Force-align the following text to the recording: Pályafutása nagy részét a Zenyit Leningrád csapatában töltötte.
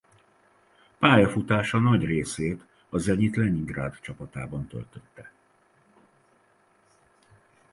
Pályafutása 0.99 1.79
nagy 1.79 2.05
részét 2.05 2.65
a 2.89 2.97
Zenyit 2.97 3.35
Leningrád 3.35 3.99
csapatában 3.99 4.67
töltötte. 4.67 5.31